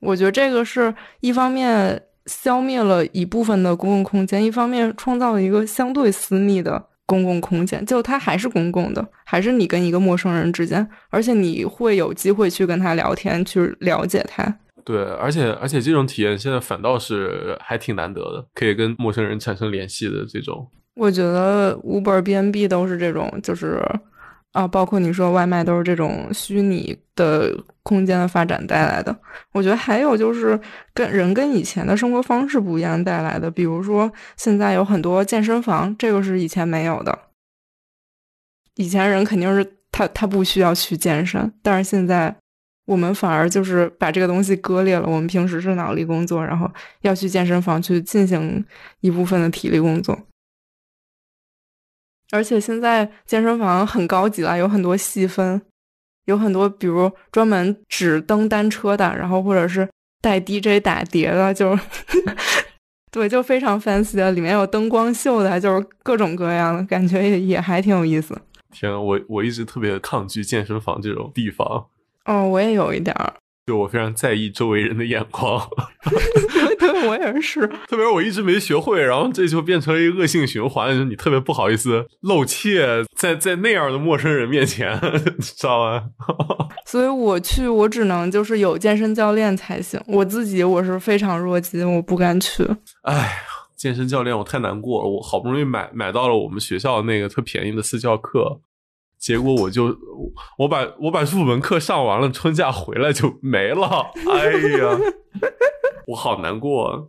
[0.00, 7.86] 我觉得这个是一方面消灭了一部分的公共空间，一方面创造了一个相对私密的公共空间。
[7.86, 14.58] 就它还是公共的，还是你跟一个陌生人之间，而且你会有机会去跟他聊天，去了解他。
[14.88, 20.66] 对，而且而且这种体验现在反倒是还挺难得的，可以跟陌生人产生联系的这种。
[20.94, 23.78] 我觉得 Uber、B N B 都是这种，就是
[24.52, 29.14] 啊，包括你说外卖都是这种虚拟的空间的发展带来的。
[29.52, 30.58] 我觉得还有就是
[30.94, 37.18] 跟人跟以前的生活方式不一样带来的，比如说现在有很多健身房，这个是以前没有的。
[38.76, 42.34] 以前人肯定是他他不需要去健身，但是现在
[42.88, 45.06] 我们反而就是把这个东西割裂了。
[45.06, 46.66] 我们平时是脑力工作，然后
[47.02, 48.64] 要去健身房去进行
[49.00, 50.18] 一部分的体力工作。
[52.30, 55.60] 而且现在健身房很高级了，有很多细分，
[56.24, 59.86] 有很多比如专门只蹬单车的，然后或者是
[60.22, 61.78] 带 DJ 打碟的，就
[63.12, 68.34] 对，就非常 fancy 的，里面有灯光秀的，就是各种各样的，感觉也也还挺有意思。
[68.72, 71.88] 天啊，我我一直特别抗拒健身房这种地方。
[72.28, 73.32] 哦，我也有一点儿。
[73.66, 75.60] 就我非常在意周围人的眼光，
[76.80, 77.66] 对，我也是。
[77.86, 84.98] 特别是我一直没学会，然后这就变成了一个恶性循环，就是你特别不好意思露怯，在在那样的陌生人面前，
[85.36, 86.04] 你知道吗？
[86.86, 90.00] 所以我去，我只能就是有健身教练才行。
[90.06, 92.66] 我自己我是非常弱鸡，我不敢去。
[93.02, 93.42] 哎，
[93.76, 98.60] 健身教练我太难过了，我好不容易买买到了我们学校那个特便宜的私教课。
[99.18, 99.96] 结果我就
[100.58, 104.10] 我把我把入门课上完了，春假回来就没了。
[104.30, 104.98] 哎呀，
[106.06, 106.88] 我好难过。
[106.88, 107.02] 啊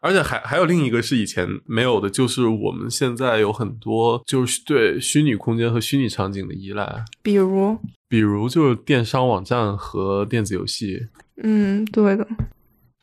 [0.00, 7.76] 而且还还有另一个是以前没有的，就是我们现在有很多就是对虚拟空间和虚拟场景的依赖，比如
[8.08, 11.08] 比如就是电商网站和电子游戏。
[11.42, 12.24] 嗯，对的，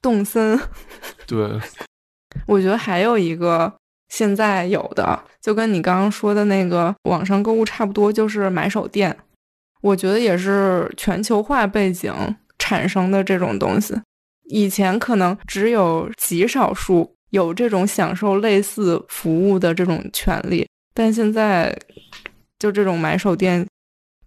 [0.02, 0.58] 动森。
[1.28, 1.60] 对，
[2.48, 3.74] 我觉得还有一个。
[4.16, 9.14] 现在有的就跟你刚刚说的那个网上购物差不多，就是买手店。
[9.82, 12.14] 我觉得也是全球化背景
[12.58, 13.94] 产生的这种东西。
[14.46, 21.78] 以前可能只有极少数有这种享受类似服务的这种权利，但现在
[22.58, 23.68] 就这种买手店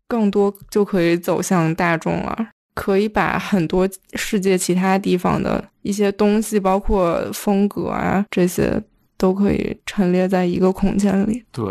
[0.06, 8.82] 更多就可以走向大众了，可以把很多世界其他地方的一些东西，包括风格啊这些。
[9.18, 11.44] 都可以陈列在一个空间里。
[11.52, 11.66] 对，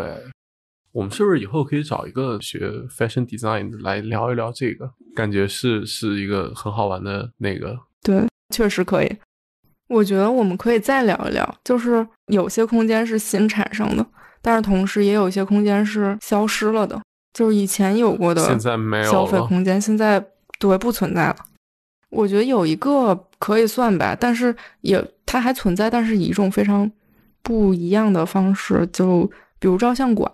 [0.91, 4.91] 我们是不是以后可以找一个学 fashion design 的来聊一聊这个？
[5.15, 7.75] 感觉是是一个很好玩的那个。
[8.03, 9.17] 对，确实可以。
[9.87, 14.05] 我觉得我们可以再聊一聊，就是有些空间是新产生的，
[14.41, 17.01] 但是同时也有一些空间是消失了的，
[17.33, 20.23] 就是以前有过的，现在没有消费空间，现在
[20.59, 21.37] 对不存在了。
[22.09, 26.91] 我觉得有一个可以算吧，但是也它还存在，但是以一种非常。
[27.47, 29.25] 不一样的方式，就
[29.57, 30.29] 比如照相馆，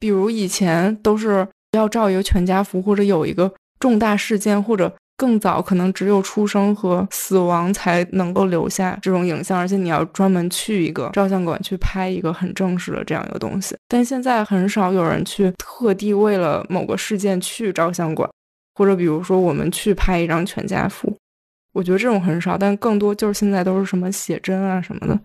[0.00, 13.76] 比如以前都是要照一个全家福，或者有一个重大事件，或者更早可能只有出生和死亡才能够留下这种影像，而且你要专门去一个照相馆去拍一个很正式的这样一个东西。
[13.86, 18.26] 但现在很少有人去特地为了某个事件去照相馆，
[18.74, 21.14] 或者比如说我们去拍一张全家福，
[21.74, 25.20] 我觉得这种很少，但更多就是现在都是什么写真啊什么的。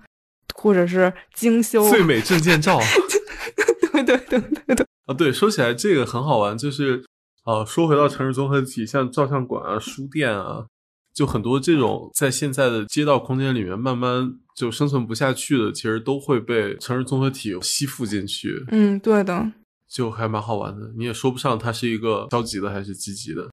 [0.62, 2.80] 或者是精修最美证件照，
[3.92, 5.14] 对对对对对啊！
[5.14, 7.04] 对，说起来这个很好玩，就是
[7.46, 10.66] 呃，说回到城市综合体，像照相馆啊、书店啊，
[11.14, 18.64] 就很多这种在现在的街道空间里面慢慢就生存不下去的，其实都会被城市综合体吸附进去。
[18.70, 19.52] 嗯，对的，
[19.90, 20.94] 就还蛮好玩的。
[20.96, 23.50] 你也说不上它是一个消极的还是积极的。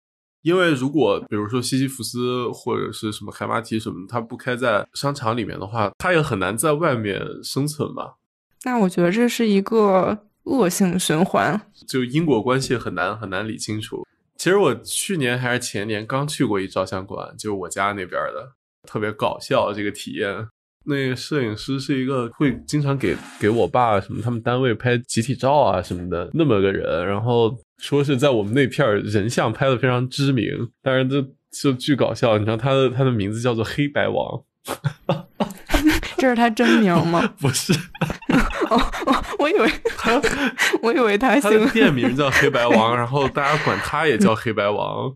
[0.48, 8.14] 因为如果比如说西西弗斯或者是什么海马体什么，它不开在商场里面的话，它也很难在外面生存吧？
[8.64, 14.06] 那我觉得这是一个恶性循环，就因果关系很难很难理清楚。
[14.38, 18.52] 其实我去年还是前年刚去过一照相馆，就是我家那边的，
[18.88, 20.48] 特别搞笑这个体验。
[20.86, 27.54] 那个摄影师是一个会经常给给我爸什么他们单位拍集体照啊什么的那么个人，然后。
[27.78, 32.36] 说是在我们那片人像拍的非常知名，但是这就巨搞笑。
[32.36, 34.42] 你知道他的他的名字叫做黑白王，
[36.18, 37.24] 这是他真名吗？
[37.40, 37.72] 不是，
[38.68, 40.20] 哦，我以为他，
[40.82, 45.14] 我以为他他的店名叫黑白王，然后大家管他也叫黑白王。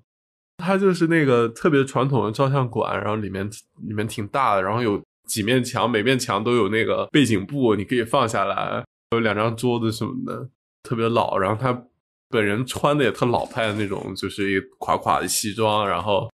[0.58, 3.44] 他就是那个特别传统的照相馆，然后里面
[3.88, 10.48] 里面挺大的，然后有几面墙，每面墙都有那个背景布，你可以放下来，有两张桌子什么的，
[10.84, 11.36] 特别老。
[11.36, 11.82] 然后他。
[12.32, 16.30] 本人穿的也特老派的那种，就是一垮垮的西装，然后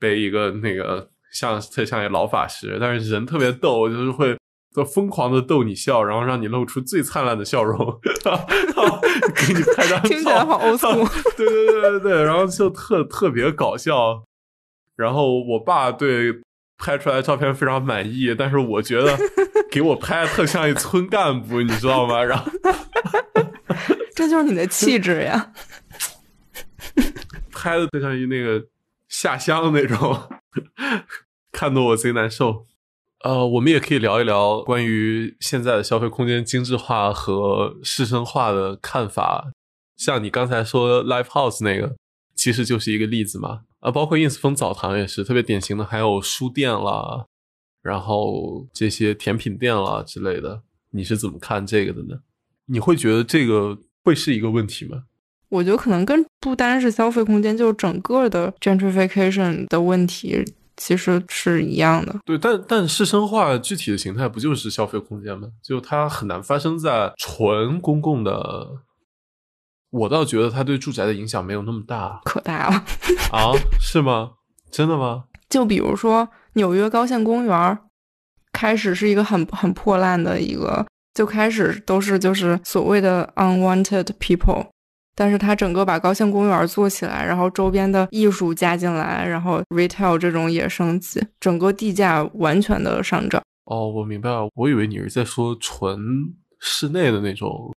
[0.00, 4.36] 背一个那个像特像一老法师，但是人特别逗，就是会
[4.74, 10.58] 就疯狂的逗你笑，然后让你露出最灿烂的笑容， 给你拍张照，听起来好。
[11.36, 14.24] 对对对对对，然后就特特别搞笑。
[14.96, 16.40] 然后我爸对
[16.78, 19.16] 拍出来照片非常满意，但是我觉得
[19.70, 22.22] 给我拍的特像一村干部，你知道吗？
[22.22, 22.50] 然后。
[24.14, 25.52] 这就是你的气质呀！
[27.50, 28.66] 拍的就像一那个
[29.08, 30.28] 下乡那种，
[31.52, 32.66] 看得我贼难受。
[33.20, 39.52] 呃，我们也可以聊一聊关于现在的消费空间精致化和市生化的看法。
[39.96, 41.94] 像你刚才说 Live House 那个，
[42.34, 43.60] 其实就是一个例子嘛。
[43.78, 47.26] 啊，包括 ins 风澡堂也是特别典型的，还有书店啦，
[47.80, 50.62] 然后这些甜品店啦之类的。
[50.90, 52.20] 你是怎么看这个的呢？
[52.66, 53.78] 你会觉得这个？
[54.04, 55.04] 会是一个问题吗？
[55.48, 60.42] 我觉得可能跟不单是消费空间，就是整个的 gentrification 的问题
[60.76, 62.14] 其实是一样的。
[62.24, 65.48] 对，但但市生化具体的形态不就是消费空间吗？
[65.62, 68.68] 就它很难发生在纯公共的。
[69.90, 72.84] 我倒觉得它对住宅的影响没有那么大，可大了
[73.30, 73.52] 啊？
[73.78, 74.32] 是吗？
[74.70, 75.24] 真的吗？
[75.50, 77.78] 就比如说纽约高线公园，
[78.52, 84.66] 开始是一个很很破烂的一个，就开始都是就是所谓的 unwanted people。
[85.14, 93.42] 但是他整个把高线公园做起来，然后周边的艺术加进来，然后 retail 这种也升级，整个地价完全的上涨。
[93.64, 95.98] 哦，我明白了，我以为你是在说纯
[96.60, 97.74] 室内的那种，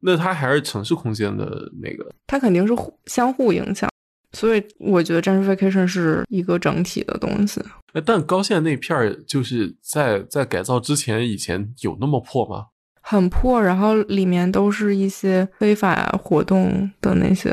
[0.00, 3.88] 那它还是城市空间的那个，它肯定是互相互影响，
[4.32, 7.62] 所以我觉得 gentrification 是一个整体的东西。
[8.04, 12.66] 但高线那片儿就是在在改造之前，以前有那么破吗？
[13.00, 17.50] 很破，然后里面都是一些非法活动的那些。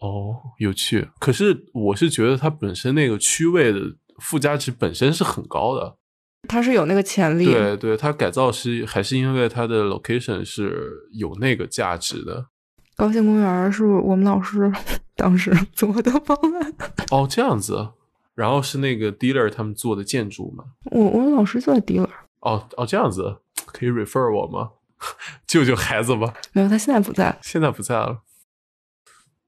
[0.00, 1.08] 哦，有趣。
[1.18, 3.80] 可是我是觉得它本身那个区位的
[4.20, 5.96] 附加值本身是很高的，
[6.46, 7.46] 它是有那个潜力。
[7.46, 12.46] 对对，它改造是还是因为它的 location 是有那个价值的。
[12.94, 14.72] 高线公园是我们老师
[15.16, 16.74] 当时做的方案。
[17.10, 17.90] 哦，这样子。
[18.34, 20.64] 然后是那个 dealer 他们做的建筑嘛？
[20.90, 22.10] 我我们老师做的 dealer。
[22.40, 24.72] 哦哦，这样子可以 refer 我吗？
[25.46, 26.34] 救救孩子吧！
[26.52, 28.22] 没有，他现在不在，现在不在了。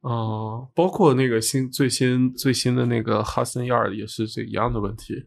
[0.00, 5.26] 哦，包括那个新最新最新的那个哈森亚尔也是这一样的问题。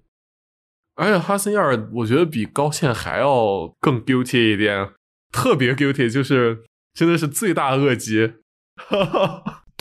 [0.96, 4.92] 而且哈森亚尔我觉得比高线还要更 guilty 一点，
[5.32, 6.64] 特别 guilty，就是
[6.94, 8.34] 真的是罪大恶极。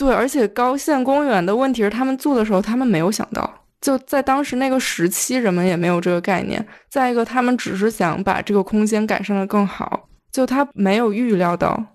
[0.01, 3.47] 对，而且高线公园的问题是，他们做的时候他们没有想到，
[3.81, 6.67] 就在当时那个时期，人们也没有这个概念。
[6.89, 10.09] 再一个，他们只是想把这个空间改善的更好。
[10.31, 11.85] 就他没有预料到，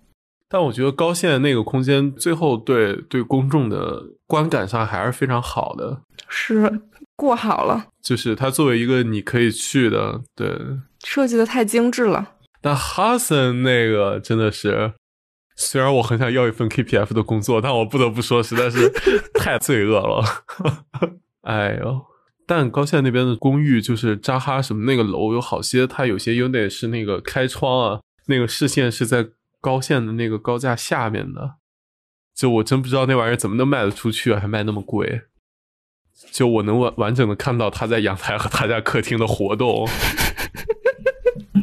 [0.49, 6.81] 但我觉得高线那个空间最后对对公众的观感上还是非常好的，是
[7.17, 7.87] 过好了。
[8.01, 10.49] 就是它作为一个你可以去的，对，
[11.03, 12.35] 设计的太精致了。
[12.63, 14.93] 但哈森那个真的是，
[15.57, 18.91] 虽然我很想要一份 KPF 的工作，但我不得不说，实在是
[19.35, 20.23] 太罪恶了。
[21.43, 22.05] 哎呦，
[22.47, 28.01] 但高线那边的公寓就是扎哈什么那个楼有好些，它有些 unit 是那个开窗啊。
[28.27, 29.29] 那个视线是在
[29.61, 31.55] 高线的那个高架下面的，
[32.35, 35.23] 就我真不知道那玩意儿怎么能卖得出去，还卖那么贵。
[36.33, 39.87] 就我能完完整的看到他在阳台和他家客厅的活动，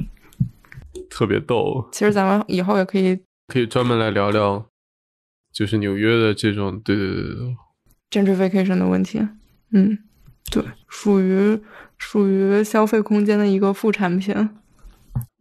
[1.09, 1.89] 特别逗。
[1.91, 4.65] 其实咱们以后也可以可以专门来聊聊，
[5.51, 7.55] 就是纽约的这种对对对对
[8.09, 9.19] gentrification 的问题。
[9.71, 9.97] 嗯，
[10.51, 11.59] 对，属于
[11.97, 14.49] 属于消费空间的一个副产品。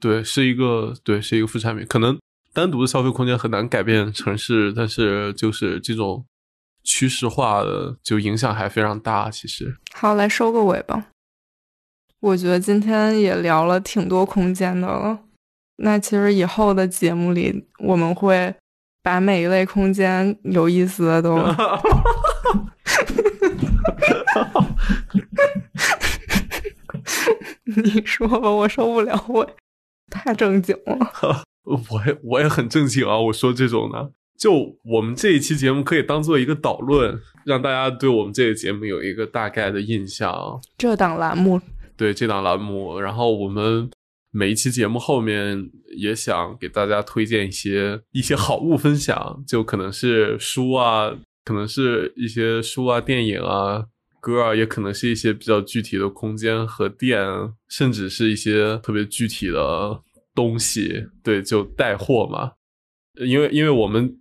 [0.01, 1.87] 对，是一个对，是一个副产品。
[1.87, 2.19] 可能
[2.53, 6.25] 单独的消费空间很难改变城市，但是就是这种
[6.83, 9.31] 趋势化的，就影响还非常大。
[9.31, 11.07] 其实，好，来收个尾吧。
[12.21, 15.21] 我觉得今天也聊了挺多空间的了。
[15.83, 18.55] 那其实以后的节目里，我们会
[19.03, 21.37] 把每一类空间有意思的都。
[27.65, 29.49] 你说吧，我受不了，我
[30.11, 31.43] 太正经了。
[31.65, 40.61] 我也我也很正经啊，我说这种呢，就我们这一期节目可以当做一个导论，让大家对我们这个节目有一个大概的印象。
[40.79, 41.61] 这档栏目，
[41.97, 43.91] 对这档栏目，然后我们
[44.33, 51.13] 每一期节目后面也想给大家推荐一些一些好物分享，就可能是书啊，
[51.45, 53.87] 可能是一些书啊、电影啊。
[54.21, 57.21] 歌啊，也可能是一些比较具体的空间和店，
[57.69, 60.01] 甚至是一些特别具体的
[60.33, 61.09] 东西。
[61.25, 62.53] 对，就带货嘛。
[63.21, 64.17] 因为，因为我们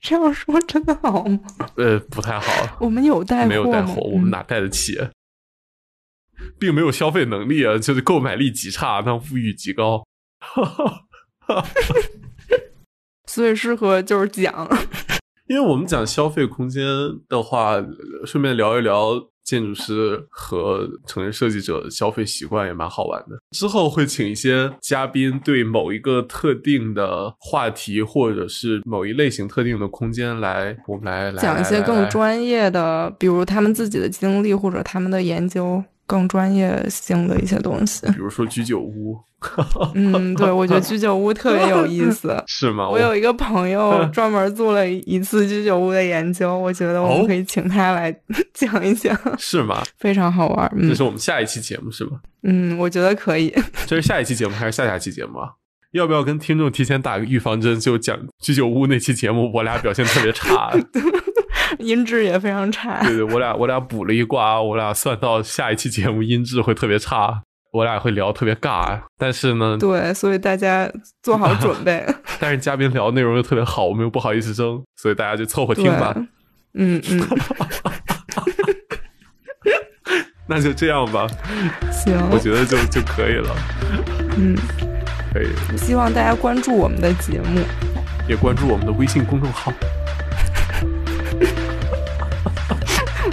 [0.00, 1.38] 这样说真的好吗？
[1.76, 2.76] 呃，不太好。
[2.80, 4.98] 我们有带货没有带货，我们哪带得起？
[6.58, 10.04] 并没有消费能力啊，就是购买力极差，但物欲极高。
[13.26, 14.68] 所以适合就是讲，
[15.48, 16.84] 因为我们讲消费空间
[17.28, 17.84] 的话，
[18.24, 19.30] 顺便聊一聊。
[19.44, 23.36] 建筑师和城市设计者的消费习惯也蛮好玩的。
[23.50, 35.84] 之后会请一些嘉宾，对某一个特定的话题，或者是某一类型特定的空间来，我们来讲一些更专业的，比如他们自己的经历或者他们的研究。
[36.06, 39.18] 更专业性的一些东西，比如说居酒屋。
[39.94, 42.88] 嗯，对，我觉得居酒屋特别有意思， 是吗？
[42.88, 48.10] 我有一个朋友专门做了一次居酒屋的研究，我觉得我们可以请他来
[48.54, 49.82] 讲一讲，是吗？
[49.98, 50.74] 非常好玩。
[50.88, 52.20] 这是我们下一期节目是吗？
[52.42, 53.54] 嗯，我觉得可以。
[53.86, 55.50] 这是下一期节目还是下下期节目啊？
[55.92, 57.78] 要不要跟听众提前打个预防针？
[57.78, 60.72] 就讲居酒屋那期节目，我俩表现特别差。
[61.78, 63.02] 音质也非常差。
[63.02, 69.00] 对对，我俩我俩补了一卦，我俩算到下一期节目音质会特别差，我俩会聊特别尬。
[69.18, 70.90] 但是呢，对，所以大家
[71.22, 72.04] 做好准备。
[72.40, 76.14] 但是嘉宾聊内容又特别好，我们又不好意思争，所以大家就凑合听吧。
[76.74, 77.26] 嗯嗯。
[80.46, 81.26] 那就这样吧。
[81.90, 83.56] 行，我觉得就就可以了。
[84.36, 84.54] 嗯，
[85.32, 85.48] 可以。
[85.76, 87.62] 希望大家关注我们的节目，
[88.28, 89.72] 也关注我们的微信公众号。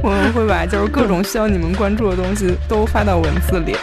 [0.03, 3.75] 我们会把就是各种需要你们关注的东西都发到文字里。